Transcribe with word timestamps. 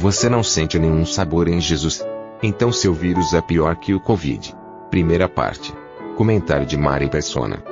Você 0.00 0.30
não 0.30 0.42
sente 0.42 0.78
nenhum 0.78 1.04
sabor 1.04 1.46
em 1.46 1.60
Jesus? 1.60 2.02
Então 2.42 2.72
seu 2.72 2.94
vírus 2.94 3.34
é 3.34 3.42
pior 3.42 3.76
que 3.76 3.92
o 3.92 4.00
Covid. 4.00 4.56
Primeira 4.90 5.28
parte. 5.28 5.74
Comentário 6.16 6.64
de 6.64 6.74
Mari 6.74 7.10
Persona. 7.10 7.62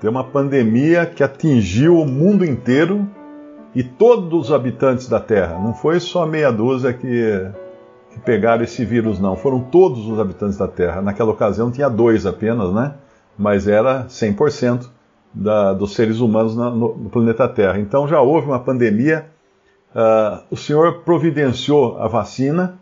Tem 0.00 0.10
uma 0.10 0.24
pandemia 0.24 1.06
que 1.06 1.22
atingiu 1.22 1.96
o 1.96 2.04
mundo 2.04 2.44
inteiro 2.44 3.08
e 3.72 3.84
todos 3.84 4.46
os 4.46 4.52
habitantes 4.52 5.08
da 5.08 5.20
Terra. 5.20 5.56
Não 5.60 5.72
foi 5.72 6.00
só 6.00 6.26
meia 6.26 6.50
dúzia 6.50 6.92
que, 6.92 7.52
que 8.10 8.18
pegaram 8.24 8.64
esse 8.64 8.84
vírus, 8.84 9.20
não. 9.20 9.36
Foram 9.36 9.60
todos 9.60 10.08
os 10.08 10.18
habitantes 10.18 10.58
da 10.58 10.66
Terra. 10.66 11.00
Naquela 11.00 11.30
ocasião 11.30 11.70
tinha 11.70 11.88
dois 11.88 12.26
apenas, 12.26 12.74
né? 12.74 12.94
Mas 13.38 13.68
era 13.68 14.06
100% 14.06 14.88
da, 15.32 15.72
dos 15.72 15.94
seres 15.94 16.18
humanos 16.18 16.56
na, 16.56 16.68
no, 16.68 16.96
no 16.96 17.10
planeta 17.10 17.46
Terra. 17.46 17.78
Então 17.78 18.08
já 18.08 18.20
houve 18.20 18.48
uma 18.48 18.58
pandemia 18.58 19.35
Uh, 19.94 20.44
o 20.50 20.56
Senhor 20.56 21.00
providenciou 21.00 21.98
a 21.98 22.06
vacina 22.06 22.78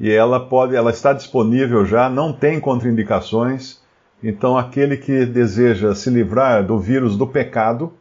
e 0.00 0.10
ela 0.10 0.40
pode, 0.40 0.74
ela 0.74 0.90
está 0.90 1.12
disponível 1.12 1.84
já, 1.84 2.08
não 2.08 2.32
tem 2.32 2.58
contraindicações. 2.58 3.80
Então 4.22 4.56
aquele 4.56 4.96
que 4.96 5.24
deseja 5.24 5.94
se 5.94 6.10
livrar 6.10 6.66
do 6.66 6.78
vírus 6.78 7.16
do 7.16 7.26
pecado, 7.26 7.92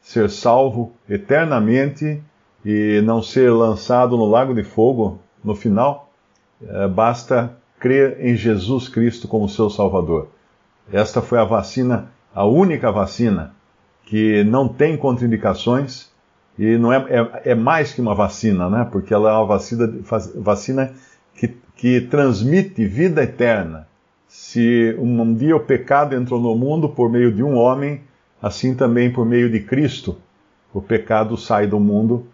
ser 0.00 0.30
salvo 0.30 0.92
eternamente 1.08 2.22
e 2.64 3.00
não 3.04 3.22
ser 3.22 3.50
lançado 3.52 4.16
no 4.16 4.26
lago 4.26 4.54
de 4.54 4.62
fogo 4.62 5.18
no 5.42 5.54
final, 5.54 6.10
uh, 6.62 6.88
basta 6.88 7.56
crer 7.78 8.18
em 8.20 8.36
Jesus 8.36 8.88
Cristo 8.88 9.26
como 9.26 9.48
seu 9.48 9.70
Salvador. 9.70 10.28
Esta 10.92 11.22
foi 11.22 11.38
a 11.38 11.44
vacina, 11.44 12.10
a 12.34 12.44
única 12.44 12.90
vacina 12.90 13.54
que 14.04 14.44
não 14.44 14.68
tem 14.68 14.96
contraindicações 14.96 16.09
e 16.58 16.76
não 16.76 16.92
é, 16.92 16.98
é, 17.08 17.50
é, 17.52 17.54
mais 17.54 17.92
que 17.92 18.00
uma 18.00 18.14
vacina, 18.14 18.68
né? 18.68 18.88
Porque 18.90 19.14
ela 19.14 19.30
é 19.30 19.32
uma 19.32 19.46
vacina, 19.46 19.92
vacina 20.36 20.92
que, 21.34 21.48
que 21.76 22.00
transmite 22.02 22.84
vida 22.84 23.22
eterna. 23.22 23.88
Se 24.28 24.94
um, 24.98 25.34
dia 25.34 25.56
o 25.56 25.60
pecado 25.60 26.14
entrou 26.14 26.40
no 26.40 26.54
mundo 26.54 26.88
por 26.88 27.10
meio 27.10 27.32
de 27.32 27.42
um 27.42 27.56
homem, 27.56 28.02
assim 28.40 28.74
também 28.74 29.10
por 29.10 29.24
meio 29.26 29.50
de 29.50 29.60
Cristo, 29.60 30.18
o 30.72 30.80
pecado 30.80 31.36
sai 31.36 31.66
do 31.66 31.80
mundo 31.80 32.26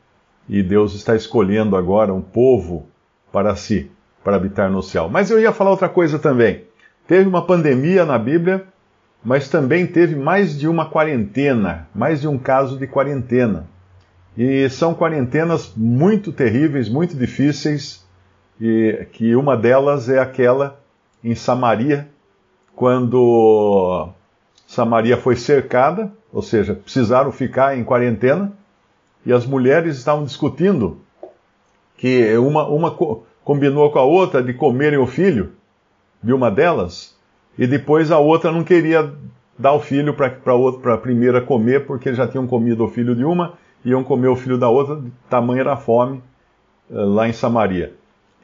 e 0.48 0.62
Deus 0.62 0.94
está 0.94 1.16
escolhendo 1.16 1.76
agora 1.76 2.12
um 2.12 2.20
povo 2.20 2.86
para 3.32 3.56
si, 3.56 3.90
para 4.22 4.36
habitar 4.36 4.70
no 4.70 4.82
céu. 4.82 5.08
Mas 5.08 5.30
eu 5.30 5.40
ia 5.40 5.52
falar 5.52 5.70
outra 5.70 5.88
coisa 5.88 6.18
também. 6.18 6.64
Teve 7.06 7.28
uma 7.28 7.46
pandemia 7.46 8.04
na 8.04 8.18
Bíblia, 8.18 8.64
mas 9.24 9.48
também 9.48 9.86
teve 9.86 10.16
mais 10.16 10.58
de 10.58 10.68
uma 10.68 10.86
quarentena, 10.86 11.88
mais 11.94 12.20
de 12.20 12.28
um 12.28 12.36
caso 12.36 12.76
de 12.76 12.86
quarentena. 12.86 13.66
E 14.36 14.68
são 14.68 14.94
quarentenas 14.94 15.72
muito 15.74 16.30
terríveis, 16.30 16.88
muito 16.88 17.16
difíceis, 17.16 18.04
e 18.60 19.06
que 19.12 19.34
uma 19.34 19.56
delas 19.56 20.08
é 20.08 20.18
aquela 20.18 20.78
em 21.24 21.34
Samaria, 21.34 22.08
quando 22.74 24.10
Samaria 24.66 25.16
foi 25.16 25.36
cercada, 25.36 26.12
ou 26.30 26.42
seja, 26.42 26.74
precisaram 26.74 27.32
ficar 27.32 27.78
em 27.78 27.84
quarentena, 27.84 28.52
e 29.24 29.32
as 29.32 29.46
mulheres 29.46 29.96
estavam 29.96 30.24
discutindo 30.24 30.98
que 31.96 32.36
uma, 32.36 32.68
uma 32.68 32.90
combinou 33.42 33.90
com 33.90 33.98
a 33.98 34.04
outra 34.04 34.42
de 34.42 34.52
comerem 34.52 34.98
o 34.98 35.06
filho 35.06 35.52
de 36.22 36.32
uma 36.32 36.50
delas, 36.50 37.16
e 37.58 37.66
depois 37.66 38.10
a 38.10 38.18
outra 38.18 38.52
não 38.52 38.62
queria 38.62 39.10
dar 39.58 39.72
o 39.72 39.80
filho 39.80 40.12
para 40.14 40.94
a 40.94 40.98
primeira 40.98 41.40
comer, 41.40 41.86
porque 41.86 42.12
já 42.12 42.28
tinham 42.28 42.46
comido 42.46 42.84
o 42.84 42.88
filho 42.88 43.16
de 43.16 43.24
uma 43.24 43.54
iam 43.86 44.02
comer 44.02 44.28
o 44.28 44.36
filho 44.36 44.58
da 44.58 44.68
outra, 44.68 45.00
tamanha 45.30 45.60
era 45.60 45.72
a 45.74 45.76
fome 45.76 46.20
eh, 46.90 46.94
lá 46.94 47.28
em 47.28 47.32
Samaria. 47.32 47.94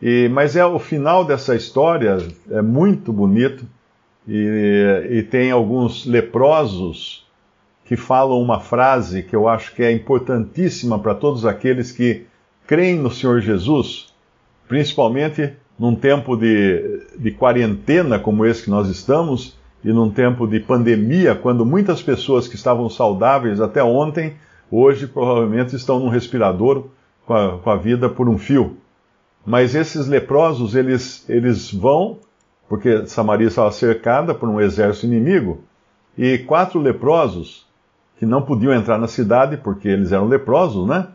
E, 0.00 0.28
mas 0.28 0.54
é 0.54 0.64
o 0.64 0.78
final 0.78 1.25
dessa 1.25 1.54
história 1.56 2.19
é 2.50 2.62
muito 2.62 3.12
bonito 3.12 3.66
e, 4.26 5.08
e 5.10 5.22
tem 5.25 5.50
alguns 5.50 6.06
leprosos 6.06 7.26
que 7.84 7.97
falam 7.97 8.41
uma 8.41 8.60
frase 8.60 9.22
que 9.25 9.34
eu 9.34 9.48
acho 9.48 9.75
que 9.75 9.82
é 9.82 9.91
importantíssima 9.91 10.98
para 10.98 11.14
todos 11.14 11.44
aqueles 11.44 11.91
que 11.91 12.24
creem 12.66 12.97
no 12.97 13.10
Senhor 13.10 13.41
Jesus, 13.41 14.14
principalmente 14.69 15.53
num 15.76 15.97
tempo 15.97 16.36
de, 16.36 17.03
de 17.19 17.32
quarentena 17.32 18.19
como 18.19 18.47
esse 18.47 18.62
que 18.62 18.70
nós 18.70 18.88
estamos 18.88 19.56
e 19.84 19.92
num 19.92 20.09
tempo 20.09 20.47
de 20.47 20.60
pandemia, 20.60 21.34
quando 21.34 21.66
muitas 21.66 22.00
pessoas 22.00 22.47
que 22.47 22.54
estavam 22.54 22.88
saudáveis 22.88 23.60
até 23.60 23.82
ontem 23.82 24.34
hoje 24.72 25.06
provavelmente 25.06 25.77
estão 25.77 26.00
num 26.00 26.09
respirador 26.09 26.87
com 27.27 27.34
a, 27.34 27.59
com 27.59 27.71
a 27.71 27.77
vida 27.77 28.09
por 28.09 28.28
um 28.28 28.38
fio. 28.38 28.78
Mas 29.44 29.75
esses 29.75 30.06
leprosos, 30.06 30.75
eles, 30.75 31.28
eles 31.28 31.72
vão, 31.72 32.19
porque 32.69 33.06
Samaria 33.06 33.49
estava 33.49 33.71
cercada 33.71 34.34
por 34.34 34.49
um 34.49 34.60
exército 34.60 35.06
inimigo, 35.06 35.62
e 36.16 36.38
quatro 36.38 36.81
leprosos, 36.81 37.66
que 38.19 38.25
não 38.25 38.41
podiam 38.41 38.72
entrar 38.72 38.99
na 38.99 39.09
cidade 39.09 39.56
porque 39.56 39.88
eles 39.88 40.12
eram 40.12 40.27
leprosos, 40.27 40.87
né? 40.87 41.09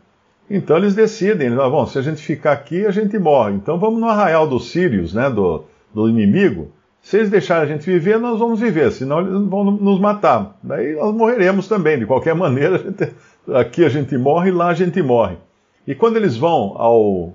Então 0.50 0.78
eles 0.78 0.95
decidem, 0.95 1.47
eles 1.47 1.57
falam, 1.57 1.72
bom, 1.72 1.85
se 1.85 1.97
a 1.97 2.01
gente 2.01 2.22
ficar 2.22 2.53
aqui, 2.53 2.85
a 2.85 2.91
gente 2.91 3.18
morre. 3.18 3.53
Então 3.53 3.79
vamos 3.79 4.00
no 4.00 4.07
arraial 4.07 4.47
dos 4.47 4.72
sírios, 4.72 5.13
né, 5.13 5.29
do, 5.29 5.63
do 5.94 6.09
inimigo. 6.09 6.72
Se 7.01 7.18
eles 7.18 7.29
deixarem 7.29 7.63
a 7.63 7.74
gente 7.74 7.85
viver, 7.85 8.19
nós 8.19 8.39
vamos 8.39 8.59
viver, 8.59 8.91
senão 8.91 9.22
eles 9.22 9.47
vão 9.47 9.63
nos 9.63 10.00
matar. 10.00 10.57
Daí 10.62 10.95
nós 10.95 11.13
morreremos 11.16 11.68
também, 11.68 12.00
de 12.00 12.06
qualquer 12.06 12.35
maneira, 12.35 12.75
a 12.75 12.79
gente 12.79 13.13
aqui 13.53 13.83
a 13.85 13.89
gente 13.89 14.17
morre, 14.17 14.51
lá 14.51 14.69
a 14.69 14.73
gente 14.73 15.01
morre. 15.01 15.37
E 15.85 15.95
quando 15.95 16.17
eles 16.17 16.35
vão 16.35 16.75
ao, 16.77 17.33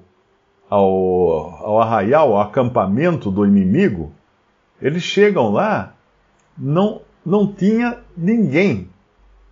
ao, 0.68 1.64
ao 1.64 1.80
arraial, 1.80 2.34
ao 2.34 2.40
acampamento 2.40 3.30
do 3.30 3.46
inimigo, 3.46 4.12
eles 4.80 5.02
chegam 5.02 5.50
lá, 5.50 5.94
não, 6.56 7.00
não 7.24 7.46
tinha 7.46 7.98
ninguém. 8.16 8.88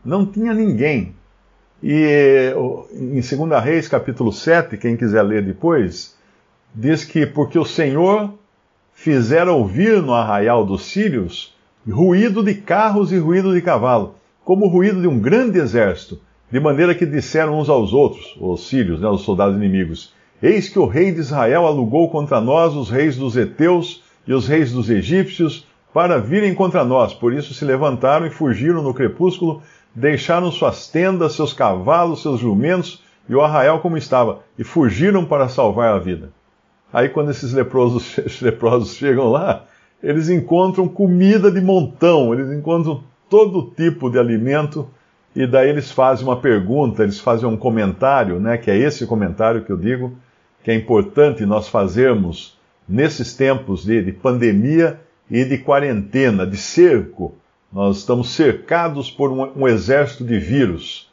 Não 0.04 0.26
tinha 0.26 0.52
ninguém. 0.52 1.14
E 1.82 2.52
em 2.92 3.20
2 3.20 3.62
Reis, 3.62 3.88
capítulo 3.88 4.32
7, 4.32 4.76
quem 4.76 4.96
quiser 4.96 5.22
ler 5.22 5.42
depois, 5.42 6.16
diz 6.74 7.04
que 7.04 7.24
porque 7.26 7.58
o 7.58 7.64
Senhor 7.64 8.34
fizera 8.92 9.52
ouvir 9.52 10.02
no 10.02 10.12
arraial 10.12 10.64
dos 10.64 10.84
sírios 10.84 11.54
ruído 11.88 12.42
de 12.42 12.54
carros 12.54 13.12
e 13.12 13.18
ruído 13.18 13.54
de 13.54 13.62
cavalo, 13.62 14.14
como 14.44 14.66
o 14.66 14.68
ruído 14.68 15.00
de 15.00 15.08
um 15.08 15.18
grande 15.18 15.58
exército 15.58 16.20
de 16.50 16.58
maneira 16.58 16.94
que 16.94 17.06
disseram 17.06 17.58
uns 17.58 17.68
aos 17.68 17.92
outros, 17.92 18.36
os 18.40 18.66
sírios, 18.66 19.00
né, 19.00 19.08
os 19.08 19.22
soldados 19.22 19.56
inimigos: 19.56 20.12
Eis 20.42 20.68
que 20.68 20.78
o 20.78 20.86
rei 20.86 21.12
de 21.12 21.20
Israel 21.20 21.66
alugou 21.66 22.10
contra 22.10 22.40
nós 22.40 22.74
os 22.74 22.90
reis 22.90 23.16
dos 23.16 23.36
heteus 23.36 24.02
e 24.26 24.32
os 24.32 24.48
reis 24.48 24.72
dos 24.72 24.90
egípcios 24.90 25.66
para 25.92 26.18
virem 26.18 26.54
contra 26.54 26.84
nós. 26.84 27.14
Por 27.14 27.32
isso 27.32 27.54
se 27.54 27.64
levantaram 27.64 28.26
e 28.26 28.30
fugiram 28.30 28.82
no 28.82 28.94
crepúsculo, 28.94 29.62
deixaram 29.94 30.50
suas 30.50 30.88
tendas, 30.88 31.34
seus 31.34 31.52
cavalos, 31.52 32.22
seus 32.22 32.40
jumentos 32.40 33.02
e 33.28 33.34
o 33.34 33.40
arraial 33.40 33.80
como 33.80 33.96
estava, 33.96 34.40
e 34.58 34.64
fugiram 34.64 35.24
para 35.24 35.48
salvar 35.48 35.94
a 35.94 35.98
vida. 35.98 36.32
Aí, 36.92 37.08
quando 37.08 37.30
esses 37.30 37.52
leprosos, 37.52 38.16
leprosos 38.42 38.96
chegam 38.96 39.30
lá, 39.30 39.66
eles 40.02 40.28
encontram 40.28 40.88
comida 40.88 41.50
de 41.50 41.60
montão, 41.60 42.34
eles 42.34 42.50
encontram 42.50 43.04
todo 43.28 43.72
tipo 43.76 44.10
de 44.10 44.18
alimento 44.18 44.88
e 45.34 45.46
daí 45.46 45.68
eles 45.68 45.90
fazem 45.90 46.26
uma 46.26 46.40
pergunta, 46.40 47.02
eles 47.02 47.20
fazem 47.20 47.48
um 47.48 47.56
comentário, 47.56 48.40
né, 48.40 48.58
que 48.58 48.70
é 48.70 48.76
esse 48.76 49.06
comentário 49.06 49.64
que 49.64 49.70
eu 49.70 49.76
digo, 49.76 50.16
que 50.64 50.70
é 50.70 50.74
importante 50.74 51.46
nós 51.46 51.68
fazermos 51.68 52.58
nesses 52.88 53.34
tempos 53.34 53.84
de, 53.84 54.02
de 54.02 54.12
pandemia 54.12 55.00
e 55.30 55.44
de 55.44 55.58
quarentena, 55.58 56.44
de 56.44 56.56
cerco. 56.56 57.34
Nós 57.72 57.98
estamos 57.98 58.30
cercados 58.30 59.10
por 59.10 59.30
um, 59.30 59.62
um, 59.62 59.68
exército 59.68 60.24
de 60.24 60.38
vírus. 60.38 61.08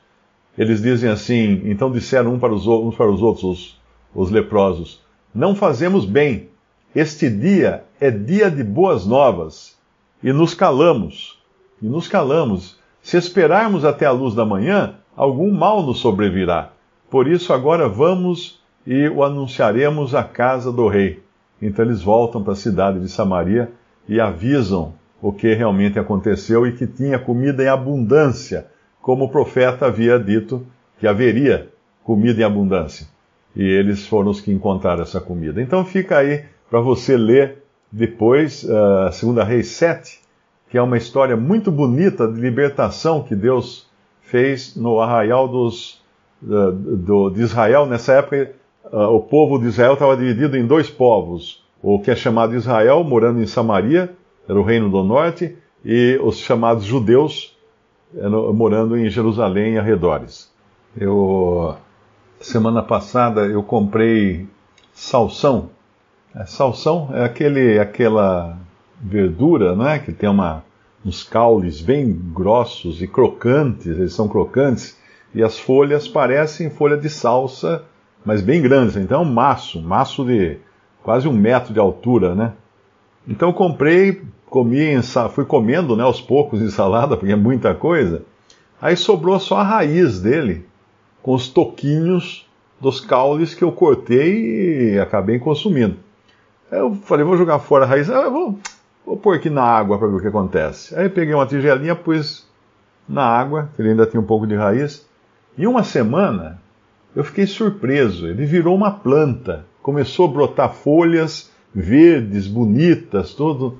Eles 0.57 0.81
dizem 0.81 1.09
assim, 1.09 1.61
então 1.65 1.91
disseram 1.91 2.33
um 2.33 2.39
para 2.39 2.51
os, 2.51 2.65
uns 2.65 2.95
para 2.95 3.09
os 3.09 3.21
outros, 3.21 3.43
os, 3.43 3.81
os 4.15 4.31
leprosos, 4.31 4.99
não 5.33 5.55
fazemos 5.55 6.03
bem. 6.03 6.49
Este 6.95 7.29
dia 7.29 7.83
é 7.99 8.09
dia 8.09 8.49
de 8.49 8.63
boas 8.63 9.05
novas. 9.05 9.77
E 10.23 10.33
nos 10.33 10.55
calamos. 10.55 11.37
E 11.79 11.85
nos 11.85 12.07
calamos. 12.07 12.76
Se 13.07 13.15
esperarmos 13.15 13.86
até 13.86 14.06
a 14.06 14.12
luz 14.12 14.36
da 14.36 14.44
manhã, 14.44 14.95
algum 15.15 15.50
mal 15.50 15.81
nos 15.81 16.00
sobrevirá. 16.00 16.74
Por 17.09 17.25
isso, 17.25 17.54
agora 17.54 17.88
vamos 17.88 18.62
e 18.86 19.07
o 19.07 19.24
anunciaremos 19.24 20.13
à 20.13 20.25
casa 20.25 20.74
do 20.74 20.89
rei. 20.89 21.24
Então 21.62 21.86
eles 21.86 22.01
voltam 22.01 22.44
para 22.44 22.51
a 22.51 22.57
cidade 22.57 23.00
de 23.00 23.07
Samaria 23.07 23.71
e 24.09 24.19
avisam 24.19 24.94
o 25.21 25.31
que 25.31 25.54
realmente 25.54 25.98
aconteceu 25.98 26.68
e 26.68 26.74
que 26.74 26.86
tinha 26.86 27.18
comida 27.18 27.63
em 27.63 27.69
abundância, 27.69 28.68
como 29.01 29.24
o 29.24 29.30
profeta 29.30 29.86
havia 29.86 30.19
dito 30.19 30.68
que 31.00 31.07
haveria 31.07 31.69
comida 32.03 32.42
em 32.42 32.44
abundância. 32.44 33.07
E 33.56 33.63
eles 33.63 34.06
foram 34.06 34.31
os 34.31 34.42
que 34.42 34.51
encontraram 34.51 35.03
essa 35.03 35.21
comida. 35.21 35.62
Então 35.62 35.86
fica 35.86 36.18
aí 36.18 36.44
para 36.69 36.81
você 36.81 37.15
ler 37.15 37.63
depois, 37.89 38.65
uh, 38.65 39.33
2 39.33 39.48
Reis 39.48 39.68
7, 39.68 40.26
que 40.69 40.77
é 40.77 40.81
uma 40.81 40.97
história 40.97 41.35
muito 41.35 41.71
bonita 41.71 42.27
de 42.27 42.39
libertação 42.39 43.23
que 43.23 43.35
Deus 43.35 43.87
fez 44.21 44.75
no 44.75 44.99
arraial 44.99 45.47
dos, 45.47 46.01
uh, 46.43 46.71
do, 46.71 47.29
de 47.29 47.41
Israel. 47.41 47.85
Nessa 47.85 48.13
época, 48.13 48.51
uh, 48.91 49.15
o 49.15 49.21
povo 49.21 49.59
de 49.59 49.67
Israel 49.67 49.93
estava 49.93 50.17
dividido 50.17 50.57
em 50.57 50.65
dois 50.65 50.89
povos. 50.89 51.63
O 51.81 51.99
que 51.99 52.11
é 52.11 52.15
chamado 52.15 52.55
Israel, 52.55 53.03
morando 53.03 53.41
em 53.41 53.47
Samaria, 53.47 54.13
era 54.47 54.59
o 54.59 54.63
reino 54.63 54.89
do 54.89 55.03
norte, 55.03 55.55
e 55.85 56.19
os 56.23 56.37
chamados 56.37 56.83
judeus, 56.83 57.55
morando 58.53 58.97
em 58.97 59.09
Jerusalém 59.09 59.73
e 59.73 59.77
arredores. 59.77 60.51
Eu, 60.99 61.75
semana 62.39 62.81
passada, 62.81 63.45
eu 63.45 63.61
comprei 63.61 64.47
salsão. 64.93 65.69
É, 66.35 66.45
salsão 66.45 67.09
é 67.13 67.23
aquele, 67.23 67.79
aquela 67.79 68.57
verdura, 69.01 69.75
né, 69.75 69.99
que 69.99 70.11
tem 70.11 70.29
uma, 70.29 70.63
uns 71.05 71.23
caules 71.23 71.81
bem 71.81 72.11
grossos 72.33 73.01
e 73.01 73.07
crocantes, 73.07 73.88
eles 73.88 74.13
são 74.13 74.27
crocantes, 74.27 74.97
e 75.33 75.44
as 75.44 75.59
folhas 75.59 76.07
parecem 76.07 76.69
folha 76.69 76.97
de 76.97 77.09
salsa, 77.09 77.83
mas 78.25 78.41
bem 78.41 78.61
grandes. 78.61 78.95
Então 78.95 79.21
é 79.21 79.23
um 79.23 79.31
maço, 79.31 79.79
um 79.79 79.83
maço 79.83 80.25
de 80.25 80.57
quase 81.03 81.27
um 81.27 81.33
metro 81.33 81.73
de 81.73 81.79
altura, 81.79 82.33
né? 82.33 82.53
Então 83.27 83.53
comprei, 83.53 84.21
comi, 84.49 85.01
fui 85.31 85.45
comendo 85.45 85.95
né, 85.95 86.03
aos 86.03 86.19
poucos 86.19 86.61
em 86.61 86.69
salada, 86.69 87.15
porque 87.15 87.33
é 87.33 87.35
muita 87.35 87.75
coisa. 87.75 88.23
Aí 88.81 88.95
sobrou 88.95 89.39
só 89.39 89.57
a 89.57 89.63
raiz 89.63 90.21
dele, 90.21 90.65
com 91.21 91.33
os 91.33 91.50
toquinhos 91.50 92.47
dos 92.79 93.00
caules 93.00 93.53
que 93.53 93.63
eu 93.63 93.71
cortei 93.71 94.93
e 94.93 95.00
acabei 95.00 95.39
consumindo. 95.39 95.97
Eu 96.71 96.95
falei, 96.95 97.25
vou 97.25 97.38
jogar 97.38 97.59
fora 97.59 97.85
a 97.85 97.88
raiz, 97.88 98.09
ah, 98.09 98.29
vou, 98.29 98.59
vou 99.07 99.15
pôr 99.15 99.38
aqui 99.38 99.50
na 99.50 99.63
água 99.63 99.98
para 99.98 100.09
ver 100.09 100.15
o 100.18 100.19
que 100.19 100.27
acontece. 100.27 100.94
Aí 100.94 101.07
peguei 101.07 101.33
uma 101.33 101.45
tigelinha, 101.45 101.95
pus 101.95 102.45
na 103.07 103.24
água, 103.24 103.69
que 103.74 103.81
ele 103.81 103.92
ainda 103.92 104.06
tinha 104.06 104.19
um 104.19 104.25
pouco 104.25 104.45
de 104.45 104.54
raiz. 104.54 105.07
Em 105.57 105.65
uma 105.65 105.81
semana, 105.81 106.59
eu 107.15 107.24
fiquei 107.24 107.48
surpreso. 107.48 108.27
Ele 108.27 108.45
virou 108.45 108.75
uma 108.75 108.92
planta, 108.92 109.65
começou 109.81 110.27
a 110.27 110.31
brotar 110.33 110.74
folhas 110.74 111.50
verdes, 111.74 112.48
bonitas, 112.48 113.33
tudo. 113.33 113.77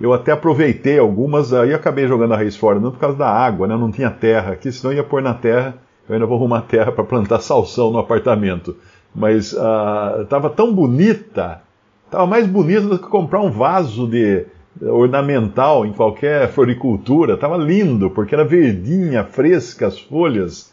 Eu 0.00 0.12
até 0.12 0.32
aproveitei 0.32 0.98
algumas, 0.98 1.52
aí 1.52 1.72
acabei 1.72 2.08
jogando 2.08 2.34
a 2.34 2.36
raiz 2.36 2.56
fora, 2.56 2.80
não 2.80 2.90
por 2.90 2.98
causa 2.98 3.16
da 3.16 3.28
água, 3.28 3.68
né? 3.68 3.76
não 3.76 3.92
tinha 3.92 4.10
terra 4.10 4.54
aqui, 4.54 4.72
senão 4.72 4.92
eu 4.92 4.96
ia 4.96 5.04
pôr 5.04 5.22
na 5.22 5.34
terra. 5.34 5.76
Eu 6.08 6.14
ainda 6.14 6.26
vou 6.26 6.36
arrumar 6.36 6.62
terra 6.62 6.90
para 6.90 7.04
plantar 7.04 7.40
salsão 7.40 7.92
no 7.92 7.98
apartamento. 7.98 8.76
Mas 9.14 9.52
estava 9.52 10.48
ah, 10.48 10.50
uh, 10.50 10.54
tão 10.54 10.74
bonita, 10.74 11.62
estava 12.06 12.26
mais 12.26 12.46
bonita 12.48 12.88
do 12.88 12.98
que 12.98 13.06
comprar 13.06 13.40
um 13.40 13.50
vaso 13.50 14.08
de 14.08 14.44
ornamental 14.82 15.86
em 15.86 15.92
qualquer 15.92 16.48
floricultura. 16.50 17.34
Estava 17.34 17.56
lindo, 17.56 18.10
porque 18.10 18.34
era 18.34 18.44
verdinha, 18.44 19.24
fresca 19.24 19.86
as 19.86 19.98
folhas. 19.98 20.72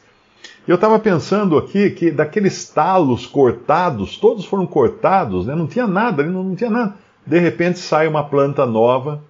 E 0.67 0.71
eu 0.71 0.75
estava 0.75 0.99
pensando 0.99 1.57
aqui 1.57 1.89
que 1.89 2.11
daqueles 2.11 2.69
talos 2.69 3.25
cortados, 3.25 4.17
todos 4.17 4.45
foram 4.45 4.65
cortados, 4.65 5.45
né? 5.45 5.55
não 5.55 5.67
tinha 5.67 5.87
nada, 5.87 6.23
não, 6.23 6.43
não 6.43 6.55
tinha 6.55 6.69
nada 6.69 6.95
de 7.25 7.39
repente 7.39 7.79
sai 7.79 8.07
uma 8.07 8.23
planta 8.23 8.65
nova, 8.65 9.23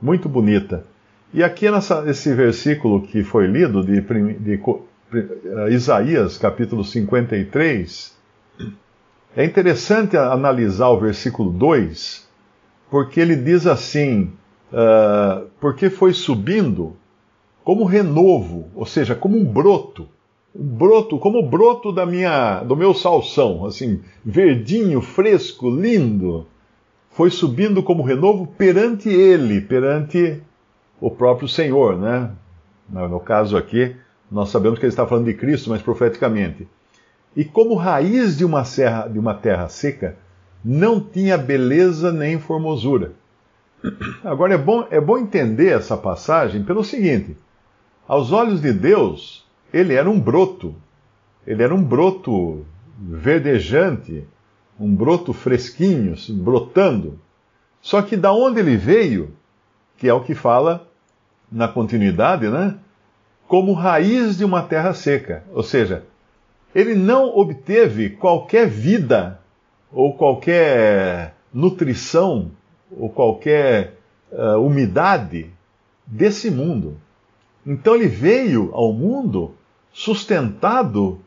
muito 0.00 0.28
bonita. 0.28 0.84
E 1.32 1.42
aqui 1.42 1.70
nessa, 1.70 2.04
esse 2.06 2.34
versículo 2.34 3.02
que 3.02 3.22
foi 3.22 3.46
lido, 3.46 3.84
de, 3.84 4.00
de, 4.00 4.34
de 4.34 4.60
eh, 5.12 5.70
Isaías, 5.70 6.38
capítulo 6.38 6.84
53, 6.84 8.16
é 9.36 9.44
interessante 9.44 10.16
analisar 10.16 10.88
o 10.88 11.00
versículo 11.00 11.50
2, 11.50 12.27
porque 12.90 13.20
ele 13.20 13.36
diz 13.36 13.66
assim: 13.66 14.32
uh, 14.72 15.46
porque 15.60 15.90
foi 15.90 16.12
subindo 16.12 16.96
como 17.64 17.84
renovo, 17.84 18.68
ou 18.74 18.86
seja, 18.86 19.14
como 19.14 19.36
um 19.36 19.44
broto, 19.44 20.08
um 20.54 20.64
broto, 20.64 21.18
como 21.18 21.38
o 21.38 21.48
broto 21.48 21.92
da 21.92 22.06
minha, 22.06 22.62
do 22.64 22.74
meu 22.74 22.94
salsão, 22.94 23.66
assim, 23.66 24.00
verdinho, 24.24 25.00
fresco, 25.00 25.68
lindo 25.70 26.46
foi 27.18 27.30
subindo 27.30 27.82
como 27.82 28.04
renovo 28.04 28.46
perante 28.46 29.08
ele, 29.08 29.60
perante 29.60 30.40
o 31.00 31.10
próprio 31.10 31.48
Senhor, 31.48 31.98
né? 31.98 32.30
No 32.88 33.18
caso 33.18 33.56
aqui, 33.56 33.96
nós 34.30 34.50
sabemos 34.50 34.78
que 34.78 34.84
ele 34.84 34.92
está 34.92 35.04
falando 35.04 35.24
de 35.24 35.34
Cristo, 35.34 35.68
mas 35.68 35.82
profeticamente. 35.82 36.68
E 37.34 37.44
como 37.44 37.74
raiz 37.74 38.38
de 38.38 38.44
uma, 38.44 38.64
serra, 38.64 39.08
de 39.08 39.18
uma 39.18 39.34
terra 39.34 39.68
seca, 39.68 40.16
não 40.64 41.00
tinha 41.00 41.38
beleza 41.38 42.12
nem 42.12 42.38
formosura. 42.38 43.12
Agora 44.24 44.54
é 44.54 44.58
bom, 44.58 44.86
é 44.90 45.00
bom 45.00 45.18
entender 45.18 45.68
essa 45.68 45.96
passagem 45.96 46.64
pelo 46.64 46.82
seguinte: 46.82 47.36
aos 48.06 48.32
olhos 48.32 48.60
de 48.60 48.72
Deus, 48.72 49.46
ele 49.72 49.94
era 49.94 50.08
um 50.08 50.18
broto, 50.18 50.74
ele 51.46 51.62
era 51.62 51.74
um 51.74 51.82
broto 51.82 52.64
verdejante, 52.98 54.24
um 54.78 54.92
broto 54.94 55.32
fresquinho, 55.32 56.14
brotando. 56.30 57.18
Só 57.80 58.02
que 58.02 58.16
da 58.16 58.32
onde 58.32 58.58
ele 58.58 58.76
veio, 58.76 59.32
que 59.96 60.08
é 60.08 60.12
o 60.12 60.22
que 60.22 60.34
fala 60.34 60.88
na 61.50 61.68
continuidade, 61.68 62.48
né? 62.48 62.76
Como 63.46 63.72
raiz 63.72 64.36
de 64.36 64.44
uma 64.44 64.62
terra 64.62 64.92
seca. 64.92 65.44
Ou 65.52 65.62
seja, 65.62 66.04
ele 66.74 66.94
não 66.94 67.36
obteve 67.36 68.10
qualquer 68.10 68.68
vida 68.68 69.40
ou 69.92 70.14
qualquer 70.14 71.34
nutrição 71.52 72.50
ou 72.90 73.08
qualquer 73.08 73.98
uh, 74.32 74.58
umidade 74.60 75.50
desse 76.06 76.50
mundo. 76.50 76.96
Então 77.66 77.94
ele 77.94 78.08
veio 78.08 78.70
ao 78.72 78.92
mundo 78.92 79.54
sustentado 79.92 81.20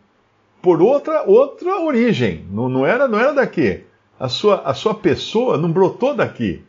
por 0.61 0.81
outra 0.81 1.23
outra 1.27 1.81
origem. 1.81 2.45
Não, 2.51 2.69
não, 2.69 2.85
era, 2.85 3.07
não 3.07 3.19
era 3.19 3.33
daqui. 3.33 3.83
A 4.19 4.29
sua, 4.29 4.61
a 4.61 4.73
sua 4.73 4.93
pessoa 4.93 5.57
não 5.57 5.71
brotou 5.71 6.15
daqui. 6.15 6.63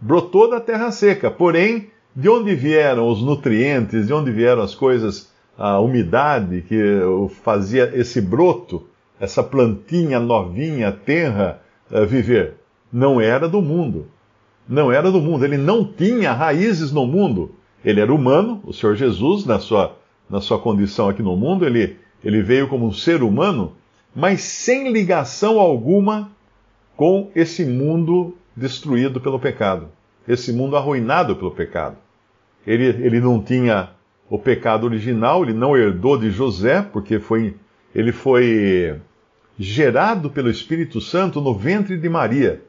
Brotou 0.00 0.50
da 0.50 0.60
terra 0.60 0.90
seca. 0.90 1.30
Porém, 1.30 1.90
de 2.14 2.28
onde 2.28 2.54
vieram 2.54 3.08
os 3.08 3.22
nutrientes, 3.22 4.06
de 4.06 4.12
onde 4.12 4.30
vieram 4.30 4.62
as 4.62 4.74
coisas, 4.74 5.30
a 5.56 5.80
umidade 5.80 6.62
que 6.62 7.00
fazia 7.42 7.90
esse 7.94 8.20
broto, 8.20 8.86
essa 9.22 9.42
plantinha 9.42 10.18
novinha, 10.18 10.90
tenra, 10.92 11.62
uh, 11.90 12.04
viver? 12.04 12.56
Não 12.92 13.20
era 13.20 13.48
do 13.48 13.62
mundo. 13.62 14.08
Não 14.68 14.90
era 14.90 15.10
do 15.10 15.20
mundo. 15.20 15.44
Ele 15.44 15.56
não 15.56 15.84
tinha 15.84 16.32
raízes 16.32 16.92
no 16.92 17.06
mundo. 17.06 17.54
Ele 17.84 18.00
era 18.00 18.12
humano, 18.12 18.60
o 18.64 18.72
Senhor 18.72 18.96
Jesus, 18.96 19.46
na 19.46 19.58
sua, 19.58 19.96
na 20.28 20.40
sua 20.40 20.58
condição 20.58 21.08
aqui 21.08 21.22
no 21.22 21.36
mundo, 21.36 21.64
ele 21.64 21.96
ele 22.24 22.42
veio 22.42 22.68
como 22.68 22.86
um 22.86 22.92
ser 22.92 23.22
humano, 23.22 23.72
mas 24.14 24.42
sem 24.42 24.92
ligação 24.92 25.58
alguma 25.58 26.30
com 26.96 27.30
esse 27.34 27.64
mundo 27.64 28.36
destruído 28.54 29.20
pelo 29.20 29.40
pecado, 29.40 29.88
esse 30.28 30.52
mundo 30.52 30.76
arruinado 30.76 31.34
pelo 31.34 31.50
pecado. 31.50 31.96
Ele, 32.66 32.84
ele 32.84 33.20
não 33.20 33.42
tinha 33.42 33.90
o 34.30 34.38
pecado 34.38 34.84
original, 34.84 35.42
ele 35.42 35.52
não 35.52 35.76
herdou 35.76 36.16
de 36.16 36.30
José, 36.30 36.80
porque 36.80 37.18
foi, 37.18 37.56
ele 37.94 38.12
foi 38.12 39.00
gerado 39.62 40.28
pelo 40.28 40.50
Espírito 40.50 41.00
Santo 41.00 41.40
no 41.40 41.54
ventre 41.54 41.96
de 41.96 42.08
Maria. 42.08 42.60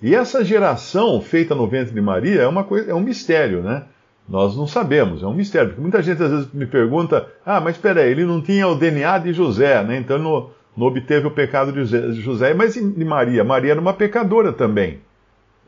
E 0.00 0.14
essa 0.14 0.42
geração 0.42 1.20
feita 1.20 1.54
no 1.54 1.66
ventre 1.66 1.92
de 1.92 2.00
Maria 2.00 2.40
é, 2.40 2.46
uma 2.46 2.64
coisa, 2.64 2.90
é 2.90 2.94
um 2.94 3.00
mistério, 3.00 3.62
né? 3.62 3.84
Nós 4.26 4.56
não 4.56 4.66
sabemos, 4.66 5.22
é 5.22 5.26
um 5.26 5.34
mistério. 5.34 5.68
Porque 5.68 5.82
muita 5.82 6.02
gente 6.02 6.22
às 6.22 6.30
vezes 6.30 6.52
me 6.52 6.64
pergunta: 6.64 7.28
ah, 7.44 7.60
mas 7.60 7.76
espera 7.76 8.00
aí, 8.00 8.10
ele 8.10 8.24
não 8.24 8.40
tinha 8.40 8.66
o 8.66 8.74
DNA 8.74 9.18
de 9.18 9.32
José, 9.32 9.84
né? 9.84 9.98
então 9.98 10.16
ele 10.16 10.24
não, 10.24 10.50
não 10.74 10.86
obteve 10.86 11.26
o 11.26 11.30
pecado 11.30 11.70
de 11.70 12.14
José. 12.14 12.54
Mas 12.54 12.74
de 12.74 13.04
Maria? 13.04 13.44
Maria 13.44 13.72
era 13.72 13.80
uma 13.80 13.92
pecadora 13.92 14.52
também. 14.52 15.00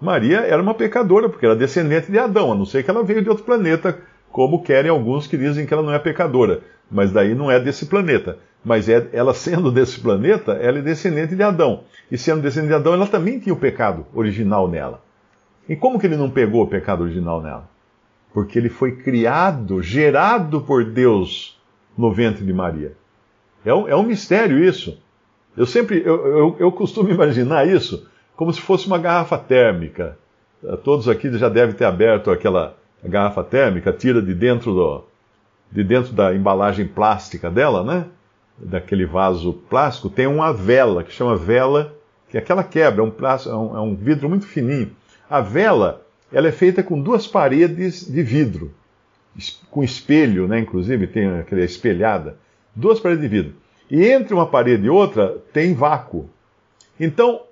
Maria 0.00 0.40
era 0.40 0.62
uma 0.62 0.74
pecadora, 0.74 1.28
porque 1.28 1.44
era 1.44 1.54
descendente 1.54 2.10
de 2.10 2.18
Adão, 2.18 2.52
a 2.52 2.54
não 2.54 2.64
ser 2.64 2.82
que 2.82 2.90
ela 2.90 3.04
veio 3.04 3.22
de 3.22 3.28
outro 3.28 3.44
planeta, 3.44 3.98
como 4.30 4.62
querem 4.62 4.90
alguns 4.90 5.26
que 5.26 5.36
dizem 5.36 5.66
que 5.66 5.74
ela 5.74 5.82
não 5.82 5.92
é 5.92 5.98
pecadora. 5.98 6.62
Mas 6.90 7.12
daí 7.12 7.34
não 7.34 7.50
é 7.50 7.60
desse 7.60 7.86
planeta. 7.86 8.38
Mas 8.64 8.88
é, 8.88 9.08
ela 9.12 9.34
sendo 9.34 9.70
desse 9.70 10.00
planeta, 10.00 10.52
ela 10.52 10.78
é 10.78 10.82
descendente 10.82 11.36
de 11.36 11.42
Adão. 11.42 11.84
E 12.10 12.16
sendo 12.16 12.42
descendente 12.42 12.70
de 12.70 12.76
Adão, 12.76 12.94
ela 12.94 13.06
também 13.06 13.38
tinha 13.38 13.52
o 13.52 13.58
pecado 13.58 14.06
original 14.14 14.68
nela. 14.68 15.02
E 15.68 15.76
como 15.76 15.98
que 15.98 16.06
ele 16.06 16.16
não 16.16 16.30
pegou 16.30 16.62
o 16.62 16.66
pecado 16.66 17.02
original 17.02 17.42
nela? 17.42 17.74
porque 18.34 18.58
ele 18.58 18.68
foi 18.68 18.96
criado, 18.96 19.80
gerado 19.80 20.60
por 20.60 20.84
Deus 20.84 21.56
no 21.96 22.12
ventre 22.12 22.44
de 22.44 22.52
Maria. 22.52 22.92
É 23.64 23.72
um, 23.72 23.88
é 23.88 23.94
um 23.94 24.02
mistério 24.02 24.58
isso. 24.58 25.00
Eu 25.56 25.64
sempre, 25.64 26.02
eu, 26.04 26.26
eu, 26.26 26.56
eu 26.58 26.72
costumo 26.72 27.08
imaginar 27.08 27.66
isso 27.66 28.08
como 28.34 28.52
se 28.52 28.60
fosse 28.60 28.88
uma 28.88 28.98
garrafa 28.98 29.38
térmica. 29.38 30.18
Todos 30.82 31.08
aqui 31.08 31.32
já 31.38 31.48
devem 31.48 31.76
ter 31.76 31.84
aberto 31.84 32.28
aquela 32.28 32.76
garrafa 33.04 33.44
térmica, 33.44 33.92
tira 33.92 34.20
de 34.20 34.34
dentro 34.34 34.74
do, 34.74 35.04
de 35.70 35.84
dentro 35.84 36.12
da 36.12 36.34
embalagem 36.34 36.88
plástica 36.88 37.48
dela, 37.48 37.84
né? 37.84 38.06
Daquele 38.58 39.04
vaso 39.04 39.52
plástico, 39.52 40.08
tem 40.08 40.26
uma 40.26 40.52
vela 40.52 41.02
que 41.02 41.12
chama 41.12 41.36
vela, 41.36 41.94
que 42.28 42.36
é 42.36 42.40
aquela 42.40 42.62
quebra, 42.62 43.02
é 43.02 43.04
um, 43.04 43.10
plástico, 43.10 43.54
é 43.54 43.58
um, 43.58 43.76
é 43.76 43.80
um 43.80 43.94
vidro 43.94 44.28
muito 44.28 44.46
fininho. 44.46 44.90
A 45.28 45.40
vela, 45.40 46.06
ela 46.32 46.48
é 46.48 46.52
feita 46.52 46.82
com 46.82 47.00
duas 47.00 47.26
paredes 47.26 48.06
de 48.10 48.22
vidro, 48.22 48.72
com 49.70 49.82
espelho, 49.82 50.46
né? 50.46 50.60
Inclusive 50.60 51.06
tem 51.06 51.28
aquela 51.38 51.62
espelhada, 51.62 52.36
duas 52.74 53.00
paredes 53.00 53.22
de 53.22 53.28
vidro. 53.28 53.54
E 53.90 54.04
entre 54.04 54.34
uma 54.34 54.46
parede 54.46 54.86
e 54.86 54.90
outra 54.90 55.38
tem 55.52 55.74
vácuo. 55.74 56.28
Então, 56.98 57.42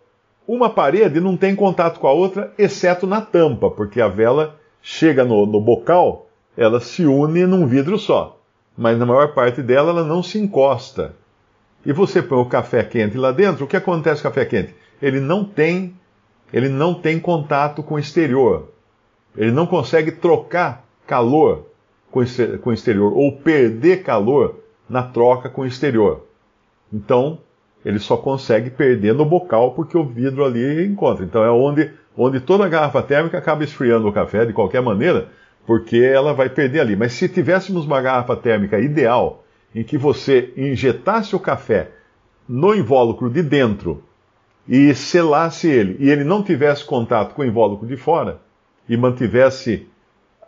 uma 0.46 0.70
parede 0.70 1.20
não 1.20 1.36
tem 1.36 1.54
contato 1.54 2.00
com 2.00 2.06
a 2.06 2.12
outra, 2.12 2.52
exceto 2.58 3.06
na 3.06 3.20
tampa, 3.20 3.70
porque 3.70 4.00
a 4.00 4.08
vela 4.08 4.58
chega 4.82 5.24
no, 5.24 5.46
no 5.46 5.60
bocal, 5.60 6.28
ela 6.56 6.80
se 6.80 7.04
une 7.04 7.46
num 7.46 7.66
vidro 7.66 7.98
só. 7.98 8.41
Mas 8.82 8.98
na 8.98 9.06
maior 9.06 9.32
parte 9.32 9.62
dela, 9.62 9.90
ela 9.90 10.04
não 10.04 10.24
se 10.24 10.40
encosta. 10.40 11.14
E 11.86 11.92
você 11.92 12.20
põe 12.20 12.40
o 12.40 12.46
café 12.46 12.82
quente 12.82 13.16
lá 13.16 13.30
dentro, 13.30 13.64
o 13.64 13.68
que 13.68 13.76
acontece 13.76 14.20
com 14.20 14.26
o 14.26 14.30
café 14.32 14.44
quente? 14.44 14.74
Ele 15.00 15.20
não 15.20 15.44
tem, 15.44 15.94
ele 16.52 16.68
não 16.68 16.92
tem 16.92 17.20
contato 17.20 17.80
com 17.80 17.94
o 17.94 17.98
exterior. 17.98 18.72
Ele 19.36 19.52
não 19.52 19.68
consegue 19.68 20.10
trocar 20.10 20.84
calor 21.06 21.68
com 22.10 22.18
o 22.18 22.72
exterior, 22.72 23.12
ou 23.16 23.30
perder 23.30 24.02
calor 24.02 24.56
na 24.88 25.04
troca 25.04 25.48
com 25.48 25.62
o 25.62 25.66
exterior. 25.66 26.26
Então, 26.92 27.38
ele 27.84 28.00
só 28.00 28.16
consegue 28.16 28.68
perder 28.68 29.14
no 29.14 29.24
bocal 29.24 29.74
porque 29.74 29.96
o 29.96 30.04
vidro 30.04 30.44
ali 30.44 30.84
encontra. 30.84 31.24
Então 31.24 31.44
é 31.44 31.50
onde, 31.52 31.88
onde 32.16 32.40
toda 32.40 32.64
a 32.64 32.68
garrafa 32.68 33.00
térmica 33.00 33.38
acaba 33.38 33.62
esfriando 33.62 34.08
o 34.08 34.12
café 34.12 34.44
de 34.44 34.52
qualquer 34.52 34.82
maneira, 34.82 35.28
porque 35.66 35.96
ela 35.96 36.32
vai 36.32 36.48
perder 36.48 36.80
ali. 36.80 36.96
Mas 36.96 37.12
se 37.12 37.28
tivéssemos 37.28 37.86
uma 37.86 38.00
garrafa 38.00 38.36
térmica 38.36 38.78
ideal, 38.78 39.44
em 39.74 39.82
que 39.82 39.96
você 39.96 40.52
injetasse 40.56 41.34
o 41.34 41.40
café 41.40 41.90
no 42.48 42.74
invólucro 42.74 43.30
de 43.30 43.42
dentro 43.42 44.02
e 44.68 44.94
selasse 44.94 45.68
ele, 45.68 45.96
e 45.98 46.10
ele 46.10 46.24
não 46.24 46.42
tivesse 46.42 46.84
contato 46.84 47.34
com 47.34 47.42
o 47.42 47.44
invólucro 47.44 47.86
de 47.86 47.96
fora, 47.96 48.40
e 48.88 48.96
mantivesse 48.96 49.88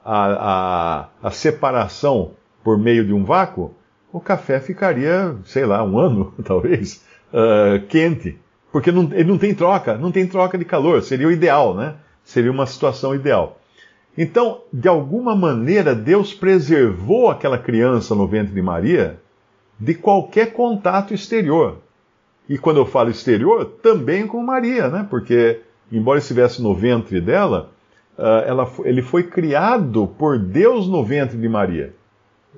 a, 0.05 1.09
a, 1.23 1.29
a 1.29 1.31
separação 1.31 2.33
por 2.63 2.79
meio 2.79 3.05
de 3.05 3.13
um 3.13 3.25
vácuo, 3.25 3.75
o 4.13 4.21
café 4.21 4.61
ficaria, 4.61 5.37
sei 5.45 5.65
lá, 5.65 5.83
um 5.83 5.99
ano, 5.99 6.33
talvez, 6.45 7.05
uh, 7.33 7.85
quente. 7.87 8.39
Porque 8.71 8.93
não, 8.93 9.05
ele 9.13 9.25
não 9.25 9.39
tem 9.39 9.55
troca, 9.55 9.97
não 9.97 10.11
tem 10.11 10.27
troca 10.27 10.59
de 10.59 10.65
calor. 10.65 11.03
Seria 11.03 11.29
o 11.29 11.33
ideal, 11.33 11.75
né? 11.75 11.95
Seria 12.25 12.51
uma 12.51 12.67
situação 12.67 13.15
ideal. 13.15 13.61
Então, 14.17 14.63
de 14.73 14.89
alguma 14.89 15.35
maneira, 15.35 15.95
Deus 15.95 16.33
preservou 16.33 17.31
aquela 17.31 17.59
criança 17.59 18.15
no 18.15 18.27
ventre 18.27 18.55
de 18.55 18.63
Maria 18.63 19.19
de 19.79 19.95
qualquer 19.95 20.53
contato 20.53 21.13
exterior. 21.13 21.79
E 22.49 22.59
quando 22.59 22.77
eu 22.77 22.87
falo 22.87 23.11
exterior, 23.11 23.65
também 23.83 24.27
com 24.27 24.43
Maria, 24.43 24.89
né? 24.89 25.07
Porque, 25.09 25.61
embora 25.91 26.19
estivesse 26.19 26.63
no 26.63 26.75
ventre 26.75 27.21
dela, 27.21 27.71
uh, 28.17 28.23
ela, 28.47 28.71
ele 28.85 29.03
foi 29.03 29.25
criado 29.25 30.07
por 30.19 30.39
Deus 30.39 30.87
no 30.87 31.03
ventre 31.03 31.37
de 31.37 31.49
Maria. 31.49 31.95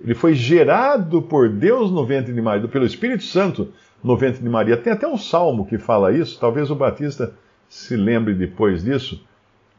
Ele 0.02 0.14
foi 0.14 0.34
gerado 0.34 1.22
por 1.22 1.48
Deus 1.48 1.90
no 1.90 2.04
ventre 2.04 2.32
de 2.32 2.42
Maria, 2.42 2.68
pelo 2.68 2.84
Espírito 2.84 3.24
Santo 3.24 3.68
no 4.02 4.16
ventre 4.16 4.42
de 4.42 4.48
Maria. 4.48 4.76
Tem 4.76 4.92
até 4.92 5.08
um 5.08 5.16
salmo 5.16 5.66
que 5.66 5.78
fala 5.78 6.12
isso, 6.12 6.38
talvez 6.38 6.70
o 6.70 6.74
Batista 6.74 7.32
se 7.68 7.96
lembre 7.96 8.34
depois 8.34 8.84
disso, 8.84 9.24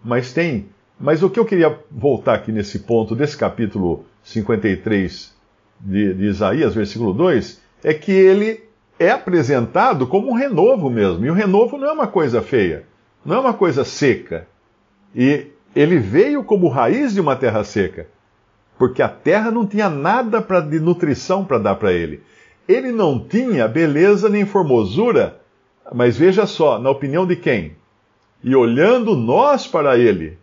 mas 0.04 0.34
tem. 0.34 0.70
Mas 1.00 1.22
o 1.22 1.30
que 1.30 1.40
eu 1.40 1.46
queria 1.46 1.78
voltar 1.92 2.36
aqui 2.36 2.52
nesse 2.52 2.80
ponto 2.80 3.16
desse 3.16 3.38
capítulo 3.38 4.06
53 4.24 5.36
de, 5.80 6.14
de 6.14 6.26
Isaías, 6.26 6.74
versículo 6.74 7.14
2, 7.14 7.62
é 7.84 7.94
que 7.94 8.12
ele 8.12 8.64
é 9.00 9.12
apresentado 9.12 10.08
como 10.08 10.30
um 10.30 10.34
renovo 10.34 10.90
mesmo. 10.90 11.26
E 11.26 11.30
o 11.30 11.34
renovo 11.34 11.78
não 11.78 11.88
é 11.88 11.92
uma 11.92 12.08
coisa 12.08 12.42
feia, 12.42 12.86
não 13.24 13.36
é 13.36 13.40
uma 13.40 13.54
coisa 13.54 13.84
seca. 13.84 14.48
E 15.16 15.48
ele 15.76 16.00
veio 16.00 16.44
como 16.44 16.68
raiz 16.68 17.14
de 17.14 17.22
uma 17.22 17.36
terra 17.36 17.64
seca 17.64 18.08
porque 18.78 19.02
a 19.02 19.10
terra 19.10 19.50
não 19.50 19.66
tinha 19.66 19.90
nada 19.90 20.42
pra, 20.42 20.60
de 20.60 20.80
nutrição 20.80 21.44
para 21.44 21.58
dar 21.58 21.76
para 21.76 21.92
ele. 21.92 22.22
Ele 22.68 22.92
não 22.92 23.20
tinha 23.20 23.68
beleza 23.68 24.30
nem 24.30 24.46
formosura, 24.46 25.40
mas 25.94 26.18
veja 26.18 26.46
só, 26.46 26.78
na 26.78 26.90
opinião 26.90 27.26
de 27.26 27.36
quem? 27.36 27.76
E 28.44 28.56
olhando 28.56 29.16
nós 29.16 29.66
para 29.66 29.98
ele, 29.98 30.38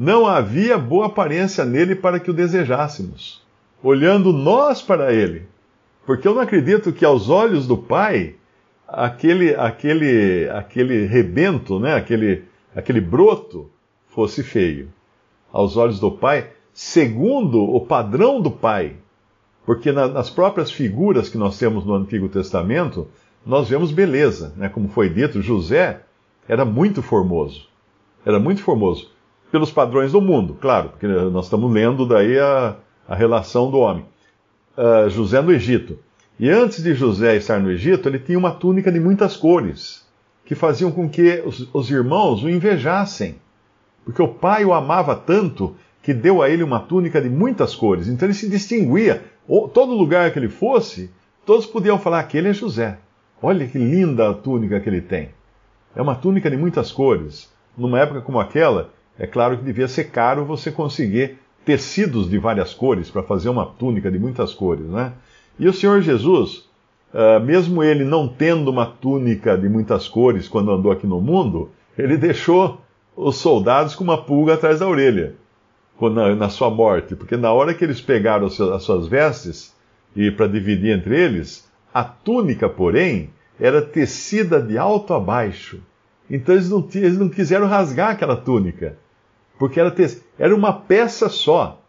não 0.00 0.26
havia 0.26 0.78
boa 0.78 1.08
aparência 1.08 1.62
nele 1.62 1.94
para 1.94 2.18
que 2.18 2.30
o 2.30 2.32
desejássemos. 2.32 3.42
Olhando 3.82 4.32
nós 4.32 4.80
para 4.80 5.12
ele. 5.12 5.46
Porque 6.06 6.26
eu 6.26 6.34
não 6.34 6.40
acredito 6.40 6.90
que 6.90 7.04
aos 7.04 7.28
olhos 7.28 7.66
do 7.66 7.76
Pai, 7.76 8.36
aquele, 8.88 9.54
aquele, 9.54 10.48
aquele 10.48 11.04
rebento, 11.04 11.78
né, 11.78 11.96
aquele, 11.96 12.44
aquele 12.74 12.98
broto, 12.98 13.70
fosse 14.08 14.42
feio. 14.42 14.88
Aos 15.52 15.76
olhos 15.76 16.00
do 16.00 16.10
Pai, 16.10 16.48
segundo 16.72 17.62
o 17.62 17.82
padrão 17.82 18.40
do 18.40 18.50
Pai. 18.50 18.96
Porque 19.66 19.92
na, 19.92 20.08
nas 20.08 20.30
próprias 20.30 20.70
figuras 20.70 21.28
que 21.28 21.36
nós 21.36 21.58
temos 21.58 21.84
no 21.84 21.94
Antigo 21.94 22.30
Testamento, 22.30 23.06
nós 23.44 23.68
vemos 23.68 23.92
beleza. 23.92 24.54
Né? 24.56 24.70
Como 24.70 24.88
foi 24.88 25.10
dito, 25.10 25.42
José 25.42 26.00
era 26.48 26.64
muito 26.64 27.02
formoso. 27.02 27.68
Era 28.24 28.38
muito 28.38 28.62
formoso. 28.62 29.19
Pelos 29.50 29.70
padrões 29.72 30.12
do 30.12 30.20
mundo, 30.20 30.56
claro, 30.60 30.90
porque 30.90 31.06
nós 31.06 31.46
estamos 31.46 31.72
lendo 31.72 32.06
daí 32.06 32.38
a, 32.38 32.76
a 33.08 33.14
relação 33.14 33.70
do 33.70 33.78
homem. 33.78 34.04
Uh, 34.76 35.10
José 35.10 35.40
no 35.42 35.52
Egito. 35.52 35.98
E 36.38 36.48
antes 36.48 36.82
de 36.82 36.94
José 36.94 37.36
estar 37.36 37.60
no 37.60 37.70
Egito, 37.70 38.08
ele 38.08 38.18
tinha 38.18 38.38
uma 38.38 38.52
túnica 38.52 38.90
de 38.90 39.00
muitas 39.00 39.36
cores, 39.36 40.06
que 40.44 40.54
faziam 40.54 40.90
com 40.90 41.08
que 41.08 41.42
os, 41.44 41.68
os 41.72 41.90
irmãos 41.90 42.42
o 42.42 42.48
invejassem. 42.48 43.36
Porque 44.04 44.22
o 44.22 44.28
pai 44.28 44.64
o 44.64 44.72
amava 44.72 45.14
tanto 45.14 45.76
que 46.02 46.14
deu 46.14 46.42
a 46.42 46.48
ele 46.48 46.62
uma 46.62 46.80
túnica 46.80 47.20
de 47.20 47.28
muitas 47.28 47.74
cores. 47.74 48.08
Então 48.08 48.26
ele 48.26 48.34
se 48.34 48.48
distinguia. 48.48 49.22
Todo 49.74 49.94
lugar 49.94 50.32
que 50.32 50.38
ele 50.38 50.48
fosse, 50.48 51.10
todos 51.44 51.66
podiam 51.66 51.98
falar: 51.98 52.20
aquele 52.20 52.48
é 52.48 52.54
José. 52.54 52.98
Olha 53.42 53.66
que 53.66 53.78
linda 53.78 54.30
a 54.30 54.34
túnica 54.34 54.80
que 54.80 54.88
ele 54.88 55.00
tem. 55.00 55.30
É 55.94 56.00
uma 56.00 56.14
túnica 56.14 56.50
de 56.50 56.56
muitas 56.56 56.92
cores. 56.92 57.52
Numa 57.76 58.00
época 58.00 58.20
como 58.20 58.40
aquela, 58.40 58.90
é 59.20 59.26
claro 59.26 59.58
que 59.58 59.64
devia 59.64 59.86
ser 59.86 60.04
caro 60.04 60.46
você 60.46 60.72
conseguir 60.72 61.38
tecidos 61.62 62.28
de 62.28 62.38
várias 62.38 62.72
cores 62.72 63.10
para 63.10 63.22
fazer 63.22 63.50
uma 63.50 63.66
túnica 63.66 64.10
de 64.10 64.18
muitas 64.18 64.54
cores, 64.54 64.86
né? 64.86 65.12
E 65.58 65.68
o 65.68 65.74
Senhor 65.74 66.00
Jesus, 66.00 66.64
uh, 67.12 67.38
mesmo 67.44 67.84
ele 67.84 68.02
não 68.02 68.26
tendo 68.26 68.70
uma 68.70 68.86
túnica 68.86 69.58
de 69.58 69.68
muitas 69.68 70.08
cores 70.08 70.48
quando 70.48 70.72
andou 70.72 70.90
aqui 70.90 71.06
no 71.06 71.20
mundo, 71.20 71.68
ele 71.98 72.16
deixou 72.16 72.80
os 73.14 73.36
soldados 73.36 73.94
com 73.94 74.02
uma 74.02 74.16
pulga 74.16 74.54
atrás 74.54 74.80
da 74.80 74.88
orelha 74.88 75.34
na, 76.00 76.34
na 76.34 76.48
sua 76.48 76.70
morte, 76.70 77.14
porque 77.14 77.36
na 77.36 77.52
hora 77.52 77.74
que 77.74 77.84
eles 77.84 78.00
pegaram 78.00 78.46
as 78.46 78.82
suas 78.82 79.06
vestes 79.06 79.76
e 80.16 80.30
para 80.30 80.46
dividir 80.46 80.96
entre 80.96 81.14
eles, 81.14 81.68
a 81.92 82.02
túnica, 82.02 82.70
porém, 82.70 83.28
era 83.60 83.82
tecida 83.82 84.62
de 84.62 84.78
alto 84.78 85.12
a 85.12 85.20
baixo. 85.20 85.78
Então 86.30 86.54
eles 86.54 86.70
não, 86.70 86.88
eles 86.94 87.18
não 87.18 87.28
quiseram 87.28 87.66
rasgar 87.66 88.12
aquela 88.12 88.36
túnica, 88.36 88.96
porque 89.60 89.78
era, 89.78 89.94
era 90.38 90.56
uma 90.56 90.72
peça 90.72 91.28
só. 91.28 91.82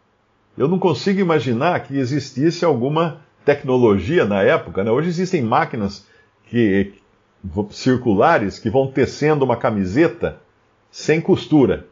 Eu 0.58 0.68
não 0.68 0.78
consigo 0.78 1.20
imaginar 1.20 1.80
que 1.80 1.96
existisse 1.96 2.66
alguma 2.66 3.22
tecnologia 3.46 4.26
na 4.26 4.42
época. 4.42 4.84
Né? 4.84 4.90
Hoje 4.90 5.08
existem 5.08 5.40
máquinas 5.40 6.06
que, 6.50 6.92
circulares 7.70 8.58
que 8.58 8.68
vão 8.68 8.88
tecendo 8.88 9.42
uma 9.42 9.56
camiseta 9.56 10.36
sem 10.90 11.18
costura. 11.18 11.86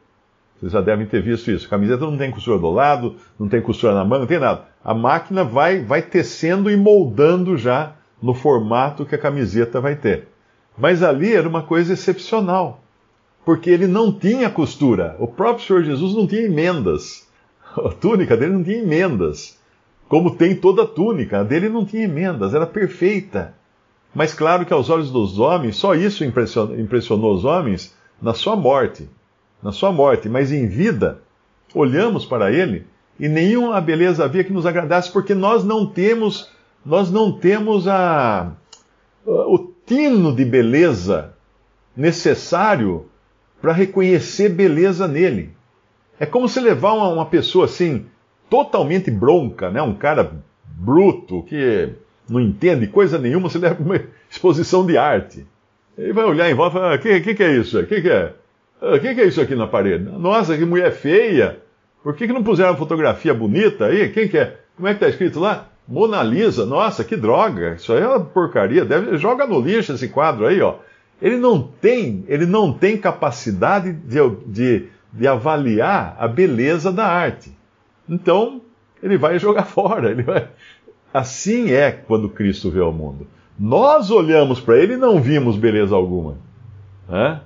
Vocês 0.58 0.72
já 0.72 0.82
devem 0.82 1.06
ter 1.06 1.22
visto 1.22 1.50
isso. 1.50 1.66
Camiseta 1.66 2.04
não 2.04 2.18
tem 2.18 2.30
costura 2.30 2.58
do 2.58 2.70
lado, 2.70 3.16
não 3.38 3.48
tem 3.48 3.62
costura 3.62 3.94
na 3.94 4.04
manga, 4.04 4.20
não 4.20 4.26
tem 4.26 4.38
nada. 4.38 4.66
A 4.84 4.92
máquina 4.92 5.44
vai, 5.44 5.82
vai 5.82 6.02
tecendo 6.02 6.70
e 6.70 6.76
moldando 6.76 7.56
já 7.56 7.94
no 8.22 8.34
formato 8.34 9.06
que 9.06 9.14
a 9.14 9.18
camiseta 9.18 9.80
vai 9.80 9.96
ter. 9.96 10.28
Mas 10.76 11.02
ali 11.02 11.32
era 11.32 11.48
uma 11.48 11.62
coisa 11.62 11.94
excepcional, 11.94 12.82
porque 13.44 13.70
ele 13.70 13.86
não 13.86 14.12
tinha 14.12 14.50
costura. 14.50 15.16
O 15.18 15.26
próprio 15.26 15.66
Senhor 15.66 15.82
Jesus 15.82 16.14
não 16.14 16.26
tinha 16.26 16.42
emendas. 16.42 17.28
A 17.76 17.90
túnica 17.90 18.36
dele 18.36 18.52
não 18.52 18.64
tinha 18.64 18.78
emendas. 18.78 19.58
Como 20.08 20.34
tem 20.34 20.56
toda 20.56 20.82
a 20.82 20.86
túnica, 20.86 21.38
a 21.38 21.44
dele 21.44 21.68
não 21.68 21.84
tinha 21.84 22.02
emendas, 22.02 22.52
era 22.52 22.66
perfeita. 22.66 23.54
Mas 24.12 24.34
claro 24.34 24.66
que 24.66 24.72
aos 24.72 24.90
olhos 24.90 25.08
dos 25.12 25.38
homens, 25.38 25.76
só 25.76 25.94
isso 25.94 26.24
impressionou, 26.24 27.32
os 27.32 27.44
homens 27.44 27.94
na 28.20 28.34
sua 28.34 28.56
morte 28.56 29.08
na 29.62 29.72
sua 29.72 29.92
morte, 29.92 30.28
mas 30.28 30.52
em 30.52 30.66
vida, 30.66 31.20
olhamos 31.74 32.24
para 32.24 32.50
ele 32.50 32.86
e 33.18 33.28
nenhuma 33.28 33.80
beleza 33.80 34.24
havia 34.24 34.42
que 34.42 34.52
nos 34.52 34.64
agradasse, 34.64 35.12
porque 35.12 35.34
nós 35.34 35.64
não 35.64 35.86
temos, 35.86 36.50
nós 36.84 37.10
não 37.10 37.32
temos 37.32 37.86
a, 37.86 38.52
o 39.26 39.70
tino 39.84 40.34
de 40.34 40.44
beleza 40.44 41.34
necessário 41.94 43.09
para 43.60 43.72
reconhecer 43.72 44.48
beleza 44.48 45.06
nele. 45.06 45.50
É 46.18 46.26
como 46.26 46.48
se 46.48 46.60
levar 46.60 46.92
uma, 46.92 47.08
uma, 47.08 47.26
pessoa 47.26 47.64
assim, 47.64 48.06
totalmente 48.48 49.10
bronca, 49.10 49.70
né? 49.70 49.80
um 49.82 49.94
cara 49.94 50.32
bruto, 50.64 51.42
que 51.44 51.90
não 52.28 52.40
entende 52.40 52.86
coisa 52.86 53.18
nenhuma, 53.18 53.48
você 53.48 53.58
leva 53.58 53.82
uma 53.82 54.00
exposição 54.30 54.84
de 54.86 54.96
arte. 54.96 55.46
Ele 55.96 56.12
vai 56.12 56.24
olhar 56.24 56.50
em 56.50 56.54
volta 56.54 56.76
e 56.76 56.80
falar: 56.80 56.96
o 56.96 56.98
que, 57.00 57.20
que, 57.20 57.34
que, 57.34 57.42
é 57.42 57.56
isso? 57.56 57.78
O 57.78 57.86
que, 57.86 58.00
que, 58.00 58.08
é? 58.08 58.32
O 58.80 58.98
que, 58.98 59.14
que, 59.14 59.20
é 59.20 59.26
isso 59.26 59.40
aqui 59.40 59.54
na 59.54 59.66
parede? 59.66 60.04
Nossa, 60.04 60.56
que 60.56 60.64
mulher 60.64 60.92
feia! 60.92 61.58
Por 62.02 62.14
que, 62.14 62.26
que 62.26 62.32
não 62.32 62.42
puseram 62.42 62.70
uma 62.70 62.78
fotografia 62.78 63.34
bonita 63.34 63.86
aí? 63.86 64.08
Quem 64.08 64.26
que 64.28 64.38
é? 64.38 64.56
Como 64.74 64.88
é 64.88 64.92
que 64.92 64.96
está 64.96 65.08
escrito 65.08 65.38
lá? 65.38 65.68
Mona 65.86 66.22
Lisa, 66.22 66.64
nossa, 66.64 67.04
que 67.04 67.16
droga! 67.16 67.74
Isso 67.74 67.92
aí 67.92 68.00
é 68.00 68.06
uma 68.06 68.20
porcaria. 68.20 68.84
Deve, 68.84 69.18
joga 69.18 69.46
no 69.46 69.60
lixo 69.60 69.92
esse 69.92 70.08
quadro 70.08 70.46
aí, 70.46 70.60
ó. 70.62 70.76
Ele 71.20 71.36
não 71.36 71.62
tem, 71.62 72.24
ele 72.28 72.46
não 72.46 72.72
tem 72.72 72.96
capacidade 72.96 73.92
de, 73.92 74.18
de, 74.46 74.88
de 75.12 75.28
avaliar 75.28 76.16
a 76.18 76.26
beleza 76.26 76.90
da 76.90 77.06
arte. 77.06 77.52
Então, 78.08 78.60
ele 79.02 79.18
vai 79.18 79.38
jogar 79.38 79.64
fora. 79.66 80.14
Vai... 80.22 80.48
Assim 81.12 81.72
é 81.72 81.90
quando 81.90 82.28
Cristo 82.28 82.70
vê 82.70 82.80
o 82.80 82.92
mundo. 82.92 83.26
Nós 83.58 84.10
olhamos 84.10 84.60
para 84.60 84.78
ele 84.78 84.94
e 84.94 84.96
não 84.96 85.20
vimos 85.20 85.56
beleza 85.56 85.94
alguma. 85.94 86.38
Né? 87.08 87.40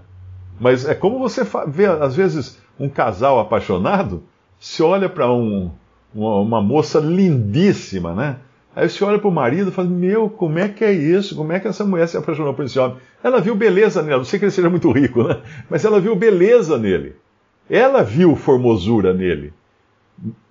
Mas 0.60 0.86
é 0.86 0.94
como 0.94 1.18
você 1.18 1.42
vê, 1.66 1.86
às 1.86 2.14
vezes, 2.14 2.60
um 2.78 2.88
casal 2.88 3.40
apaixonado, 3.40 4.22
se 4.60 4.82
olha 4.82 5.08
para 5.08 5.32
um, 5.32 5.70
uma, 6.14 6.62
moça 6.62 7.00
lindíssima, 7.00 8.14
né? 8.14 8.36
Aí 8.76 8.88
você 8.88 9.04
olha 9.04 9.18
para 9.18 9.28
o 9.28 9.32
marido 9.32 9.70
e 9.70 9.72
fala: 9.72 9.88
Meu, 9.88 10.28
como 10.28 10.58
é 10.58 10.68
que 10.68 10.84
é 10.84 10.92
isso? 10.92 11.36
Como 11.36 11.52
é 11.52 11.60
que 11.60 11.68
essa 11.68 11.84
mulher 11.84 12.08
se 12.08 12.16
apaixonou 12.16 12.54
por 12.54 12.64
esse 12.64 12.78
homem? 12.78 12.96
Ela 13.22 13.40
viu 13.40 13.54
beleza 13.54 14.02
nele, 14.02 14.16
não 14.16 14.24
sei 14.24 14.38
que 14.38 14.44
ele 14.44 14.52
seja 14.52 14.68
muito 14.68 14.90
rico, 14.90 15.22
né? 15.22 15.40
Mas 15.70 15.84
ela 15.84 16.00
viu 16.00 16.16
beleza 16.16 16.76
nele. 16.76 17.14
Ela 17.70 18.02
viu 18.02 18.34
formosura 18.34 19.14
nele. 19.14 19.52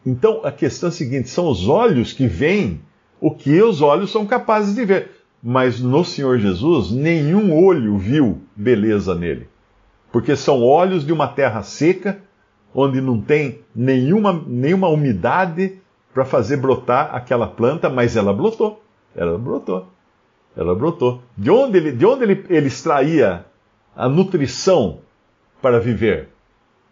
Então 0.06 0.42
a 0.44 0.52
questão 0.52 0.88
é 0.88 0.92
a 0.92 0.94
seguinte: 0.94 1.30
são 1.30 1.48
os 1.48 1.68
olhos 1.68 2.14
que 2.14 2.28
veem 2.28 2.82
o 3.20 3.32
que 3.32 3.62
os 3.62 3.82
olhos 3.82 4.12
são 4.12 4.26
capazes 4.26 4.76
de 4.76 4.86
ver. 4.86 5.12
Mas 5.42 5.82
no 5.82 6.06
Senhor 6.06 6.40
Jesus, 6.40 6.92
nenhum 6.92 7.54
olho 7.54 7.98
viu 7.98 8.42
beleza 8.56 9.14
nele. 9.14 9.48
Porque 10.12 10.36
são 10.36 10.62
olhos 10.62 11.06
de 11.06 11.12
uma 11.12 11.28
terra 11.28 11.62
seca, 11.64 12.20
onde 12.74 13.02
não 13.02 13.20
tem 13.20 13.60
nenhuma, 13.76 14.42
nenhuma 14.48 14.88
umidade 14.88 15.80
para 16.14 16.26
fazer 16.26 16.58
brotar 16.58 17.14
aquela 17.16 17.48
planta, 17.48 17.90
mas 17.90 18.16
ela 18.16 18.34
brotou. 18.34 18.82
Ela 19.16 19.38
brotou. 19.38 19.88
Ela 20.56 20.76
brotou. 20.76 21.22
De 21.38 21.50
onde 21.50 21.78
ele, 21.78 21.92
de 21.92 22.06
onde 22.06 22.24
ele, 22.24 22.46
ele 22.50 22.68
extraía 22.68 23.46
a 23.96 24.08
nutrição 24.08 25.00
para 25.62 25.80
viver? 25.80 26.30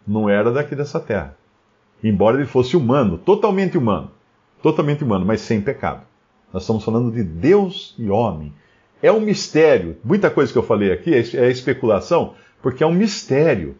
Não 0.06 0.28
era 0.28 0.50
daqui 0.50 0.74
dessa 0.74 0.98
terra. 0.98 1.36
Embora 2.02 2.36
ele 2.36 2.46
fosse 2.46 2.76
humano, 2.76 3.16
totalmente 3.16 3.78
humano. 3.78 4.10
Totalmente 4.60 5.04
humano, 5.04 5.24
mas 5.24 5.40
sem 5.40 5.60
pecado. 5.60 6.02
Nós 6.52 6.64
estamos 6.64 6.84
falando 6.84 7.12
de 7.12 7.22
Deus 7.22 7.94
e 7.98 8.10
homem. 8.10 8.52
É 9.00 9.10
um 9.10 9.20
mistério. 9.20 9.96
Muita 10.04 10.30
coisa 10.30 10.52
que 10.52 10.58
eu 10.58 10.62
falei 10.62 10.92
aqui 10.92 11.14
é, 11.14 11.18
é 11.18 11.50
especulação, 11.50 12.34
porque 12.60 12.82
é 12.82 12.86
um 12.86 12.92
mistério 12.92 13.76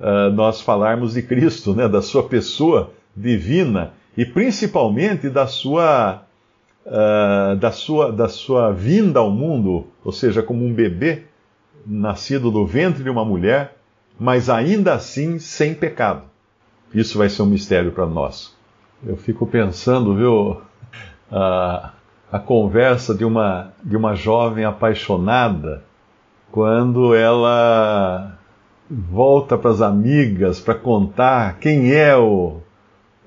uh, 0.00 0.30
nós 0.32 0.60
falarmos 0.60 1.14
de 1.14 1.22
Cristo, 1.22 1.74
né, 1.74 1.88
da 1.88 2.02
sua 2.02 2.22
pessoa 2.22 2.92
divina 3.14 3.94
e 4.16 4.24
principalmente 4.24 5.28
da 5.28 5.46
sua, 5.46 6.22
uh, 6.86 7.56
da 7.56 7.70
sua, 7.70 8.10
da 8.10 8.28
sua 8.28 8.72
vinda 8.72 9.20
ao 9.20 9.30
mundo, 9.30 9.86
ou 10.04 10.12
seja, 10.12 10.42
como 10.42 10.64
um 10.64 10.72
bebê 10.72 11.24
nascido 11.86 12.50
do 12.50 12.66
ventre 12.66 13.04
de 13.04 13.10
uma 13.10 13.24
mulher, 13.24 13.76
mas 14.18 14.48
ainda 14.48 14.94
assim 14.94 15.38
sem 15.38 15.74
pecado. 15.74 16.22
Isso 16.94 17.18
vai 17.18 17.28
ser 17.28 17.42
um 17.42 17.46
mistério 17.46 17.92
para 17.92 18.06
nós. 18.06 18.54
Eu 19.06 19.16
fico 19.16 19.46
pensando, 19.46 20.16
viu, 20.16 20.62
uh, 21.30 21.90
a 22.32 22.38
conversa 22.38 23.14
de 23.14 23.24
uma, 23.24 23.72
de 23.84 23.96
uma 23.96 24.14
jovem 24.14 24.64
apaixonada 24.64 25.84
quando 26.50 27.14
ela 27.14 28.38
volta 28.90 29.58
para 29.58 29.70
as 29.70 29.82
amigas 29.82 30.60
para 30.60 30.74
contar 30.74 31.58
quem 31.58 31.92
é 31.92 32.16
o, 32.16 32.60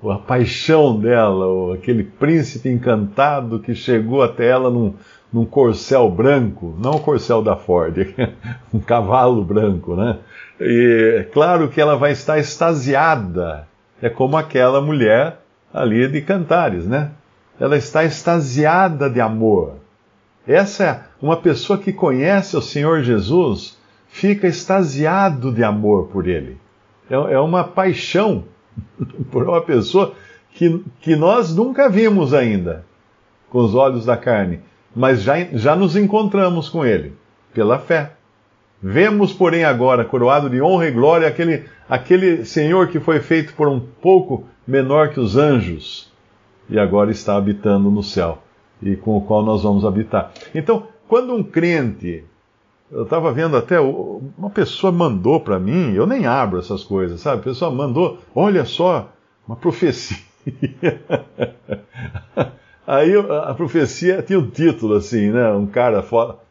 a 0.08 0.16
paixão 0.16 0.98
dela, 0.98 1.74
aquele 1.74 2.04
príncipe 2.04 2.68
encantado 2.68 3.58
que 3.58 3.74
chegou 3.74 4.22
até 4.22 4.48
ela 4.48 4.70
num, 4.70 4.94
num 5.32 5.44
corcel 5.44 6.10
branco, 6.10 6.74
não 6.78 6.92
o 6.92 7.00
corcel 7.00 7.42
da 7.42 7.56
Ford, 7.56 7.96
um 8.72 8.80
cavalo 8.80 9.44
branco, 9.44 9.94
né? 9.94 10.18
E 10.60 11.18
é 11.18 11.22
claro 11.24 11.68
que 11.68 11.80
ela 11.80 11.96
vai 11.96 12.12
estar 12.12 12.38
extasiada, 12.38 13.66
é 14.00 14.08
como 14.08 14.36
aquela 14.36 14.80
mulher 14.80 15.38
ali 15.72 16.08
de 16.08 16.20
Cantares, 16.20 16.86
né? 16.86 17.10
Ela 17.58 17.76
está 17.76 18.04
extasiada 18.04 19.10
de 19.10 19.20
amor. 19.20 19.74
Essa 20.46 20.84
é 20.84 21.00
uma 21.20 21.36
pessoa 21.36 21.78
que 21.78 21.92
conhece 21.92 22.56
o 22.56 22.62
Senhor 22.62 23.02
Jesus 23.02 23.78
fica 24.08 24.48
extasiado 24.48 25.52
de 25.52 25.62
amor 25.62 26.08
por 26.08 26.26
ele. 26.26 26.58
É, 27.08 27.14
é 27.14 27.38
uma 27.38 27.64
paixão 27.64 28.44
por 29.30 29.48
uma 29.48 29.60
pessoa 29.60 30.14
que, 30.52 30.82
que 31.00 31.16
nós 31.16 31.54
nunca 31.54 31.88
vimos 31.88 32.34
ainda 32.34 32.84
com 33.48 33.58
os 33.58 33.74
olhos 33.74 34.04
da 34.04 34.16
carne, 34.16 34.60
mas 34.94 35.22
já, 35.22 35.34
já 35.52 35.74
nos 35.74 35.96
encontramos 35.96 36.68
com 36.68 36.84
ele 36.84 37.14
pela 37.52 37.78
fé. 37.78 38.12
Vemos, 38.82 39.32
porém, 39.32 39.64
agora, 39.64 40.04
coroado 40.04 40.48
de 40.48 40.62
honra 40.62 40.88
e 40.88 40.90
glória, 40.90 41.28
aquele, 41.28 41.64
aquele 41.88 42.44
Senhor 42.44 42.88
que 42.88 42.98
foi 42.98 43.20
feito 43.20 43.52
por 43.54 43.68
um 43.68 43.80
pouco 43.80 44.44
menor 44.66 45.10
que 45.10 45.20
os 45.20 45.36
anjos 45.36 46.10
e 46.68 46.78
agora 46.78 47.10
está 47.10 47.36
habitando 47.36 47.90
no 47.90 48.02
céu 48.02 48.42
e 48.80 48.96
com 48.96 49.16
o 49.16 49.20
qual 49.20 49.42
nós 49.42 49.62
vamos 49.62 49.84
habitar. 49.84 50.32
Então, 50.54 50.86
quando 51.06 51.34
um 51.34 51.42
crente 51.42 52.24
eu 52.90 53.04
estava 53.04 53.32
vendo 53.32 53.56
até, 53.56 53.78
uma 53.80 54.50
pessoa 54.50 54.92
mandou 54.92 55.40
para 55.40 55.58
mim, 55.58 55.94
eu 55.94 56.06
nem 56.06 56.26
abro 56.26 56.58
essas 56.58 56.82
coisas, 56.82 57.20
sabe? 57.20 57.40
A 57.40 57.44
pessoa 57.44 57.70
mandou, 57.70 58.18
olha 58.34 58.64
só, 58.64 59.12
uma 59.46 59.56
profecia. 59.56 60.18
Aí 62.86 63.12
a 63.14 63.54
profecia 63.54 64.20
tinha 64.22 64.38
um 64.38 64.50
título 64.50 64.94
assim, 64.94 65.30
né? 65.30 65.52
Um 65.52 65.66
cara, 65.66 66.04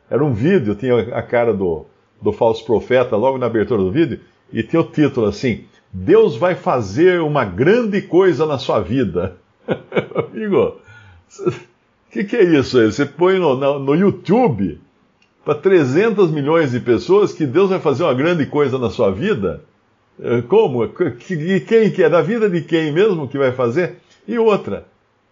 era 0.10 0.24
um 0.24 0.34
vídeo, 0.34 0.76
tinha 0.76 0.98
a 1.14 1.22
cara 1.22 1.54
do, 1.54 1.86
do 2.22 2.32
falso 2.32 2.64
profeta 2.66 3.18
logo 3.18 3.38
na 3.38 3.48
abertura 3.48 3.82
do 3.82 3.92
vídeo, 3.92 4.22
e 4.52 4.64
tinha 4.64 4.82
o 4.82 4.86
título 4.86 5.28
assim: 5.28 5.66
Deus 5.92 6.38
vai 6.38 6.56
fazer 6.56 7.20
uma 7.20 7.44
grande 7.44 8.02
coisa 8.02 8.46
na 8.46 8.58
sua 8.58 8.80
vida. 8.80 9.36
Amigo, 9.68 10.78
o 11.40 11.52
que, 12.10 12.24
que, 12.24 12.38
é 12.38 12.44
isso 12.44 12.80
aí? 12.80 12.86
Você 12.86 13.06
põe 13.06 13.38
no, 13.38 13.58
no, 13.58 13.80
no 13.80 13.96
YouTube 13.96 14.80
para 15.44 15.56
300 15.56 16.32
milhões 16.32 16.72
de 16.72 16.80
pessoas 16.80 17.34
que 17.34 17.46
Deus 17.46 17.70
vai 17.70 17.80
fazer 17.80 18.04
uma 18.04 18.14
grande 18.14 18.46
coisa 18.46 18.78
na 18.78 18.90
sua 18.90 19.12
vida? 19.12 19.64
Eh, 20.22 20.42
como? 20.44 20.84
E 20.84 21.60
quem 21.62 21.92
que 21.92 22.04
é? 22.04 22.10
Da 22.10 22.22
vida 22.22 22.50
de 22.50 22.62
quem 22.62 22.92
mesmo 22.92 23.28
que 23.28 23.38
vai 23.38 23.52
fazer? 23.52 23.98
E 24.28 24.38
outra, 24.38 24.86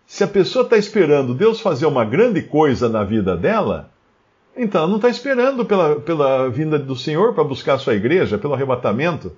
se 0.06 0.24
a 0.24 0.28
pessoa 0.28 0.64
está 0.64 0.78
esperando 0.78 1.34
Deus 1.34 1.60
fazer 1.60 1.86
uma 1.86 2.06
grande 2.06 2.42
coisa 2.42 2.88
na 2.88 3.04
vida 3.04 3.36
dela, 3.36 3.92
então 4.56 4.82
ela 4.82 4.90
não 4.90 4.96
está 4.96 5.10
esperando 5.10 5.66
pela, 5.66 5.98
pela 5.98 6.50
vinda 6.50 6.80
do 6.80 6.96
Senhor 6.96 7.34
para 7.34 7.44
buscar 7.44 7.76
a 7.76 7.78
sua 7.78 7.94
igreja, 7.94 8.38
pelo 8.38 8.54
arrebatamento. 8.54 9.34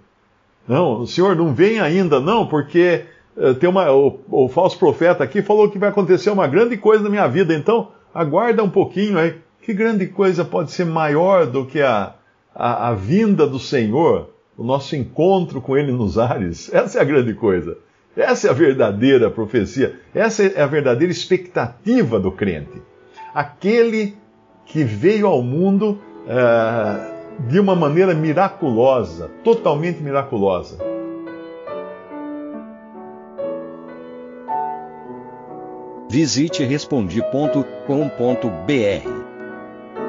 Não, 0.67 1.01
o 1.01 1.07
Senhor 1.07 1.35
não 1.35 1.53
vem 1.53 1.79
ainda, 1.79 2.19
não, 2.19 2.45
porque 2.45 3.05
uh, 3.35 3.55
tem 3.55 3.67
uma, 3.67 3.91
o, 3.91 4.19
o 4.29 4.47
falso 4.47 4.77
profeta 4.77 5.23
aqui 5.23 5.41
falou 5.41 5.69
que 5.69 5.79
vai 5.79 5.89
acontecer 5.89 6.29
uma 6.29 6.47
grande 6.47 6.77
coisa 6.77 7.03
na 7.03 7.09
minha 7.09 7.27
vida, 7.27 7.53
então 7.53 7.89
aguarda 8.13 8.63
um 8.63 8.69
pouquinho 8.69 9.17
aí. 9.17 9.35
Que 9.69 9.73
grande 9.75 10.07
coisa 10.07 10.43
pode 10.43 10.71
ser 10.71 10.83
maior 10.83 11.45
do 11.45 11.63
que 11.63 11.79
a, 11.79 12.15
a, 12.55 12.89
a 12.89 12.95
vinda 12.95 13.45
do 13.45 13.59
Senhor, 13.59 14.31
o 14.57 14.63
nosso 14.63 14.95
encontro 14.95 15.61
com 15.61 15.77
Ele 15.77 15.91
nos 15.91 16.17
ares? 16.17 16.73
Essa 16.73 16.97
é 16.97 17.01
a 17.03 17.05
grande 17.05 17.35
coisa. 17.35 17.77
Essa 18.17 18.47
é 18.47 18.49
a 18.49 18.53
verdadeira 18.53 19.29
profecia. 19.29 19.99
Essa 20.11 20.41
é 20.41 20.59
a 20.59 20.65
verdadeira 20.65 21.11
expectativa 21.11 22.19
do 22.19 22.31
crente. 22.31 22.81
Aquele 23.31 24.17
que 24.65 24.83
veio 24.83 25.27
ao 25.27 25.43
mundo 25.43 25.99
uh, 26.25 27.47
de 27.47 27.59
uma 27.59 27.75
maneira 27.75 28.15
miraculosa, 28.15 29.29
totalmente 29.43 30.01
miraculosa. 30.01 30.79
Visite 36.09 36.63
respondi.com.br 36.63 39.18